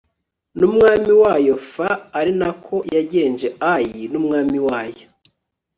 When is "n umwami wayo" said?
0.57-1.55, 4.11-5.05